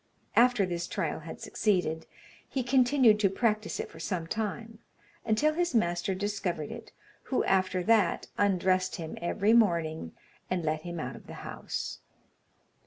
After 0.35 0.65
this 0.65 0.87
trial 0.87 1.19
had 1.19 1.39
succeeded, 1.39 2.07
he 2.49 2.63
continued 2.63 3.19
to 3.19 3.29
practise 3.29 3.79
it 3.79 3.87
for 3.91 3.99
some 3.99 4.25
time, 4.25 4.79
until 5.25 5.53
his 5.53 5.75
master 5.75 6.15
discovered 6.15 6.71
it, 6.71 6.91
who 7.25 7.43
after 7.43 7.83
that 7.83 8.25
undressed 8.35 8.95
him 8.95 9.15
every 9.21 9.53
morning, 9.53 10.13
and 10.49 10.65
let 10.65 10.81
him 10.81 10.99
out 10.99 11.15
of 11.15 11.27
the 11.27 11.35
house. 11.45 11.99